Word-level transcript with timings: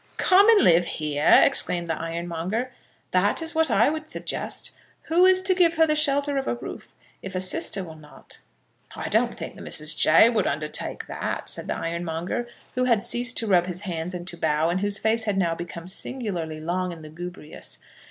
"Come 0.17 0.49
and 0.49 0.63
live 0.63 0.87
here!" 0.87 1.41
exclaimed 1.45 1.87
the 1.87 1.93
ironmonger. 2.01 2.71
"That 3.11 3.39
is 3.43 3.53
what 3.53 3.69
I 3.69 3.91
would 3.91 4.09
suggest. 4.09 4.71
Who 5.09 5.25
is 5.27 5.43
to 5.43 5.53
give 5.53 5.75
her 5.75 5.85
the 5.85 5.95
shelter 5.95 6.37
of 6.37 6.47
a 6.47 6.55
roof, 6.55 6.95
if 7.21 7.35
a 7.35 7.39
sister 7.39 7.83
will 7.83 7.97
not?" 7.99 8.39
"I 8.95 9.09
don't 9.09 9.37
think 9.37 9.53
that 9.55 9.63
Mrs. 9.63 9.95
Jay 9.95 10.27
would 10.27 10.47
undertake 10.47 11.05
that," 11.05 11.49
said 11.49 11.67
the 11.67 11.77
ironmonger, 11.77 12.47
who 12.73 12.85
had 12.85 13.03
ceased 13.03 13.37
to 13.37 13.47
rub 13.47 13.67
his 13.67 13.81
hands 13.81 14.15
and 14.15 14.27
to 14.29 14.37
bow, 14.37 14.69
and 14.69 14.81
whose 14.81 14.97
face 14.97 15.25
had 15.25 15.37
now 15.37 15.53
become 15.53 15.87
singularly 15.87 16.59
long 16.59 16.91
and 16.91 17.03
lugubrious. 17.03 17.77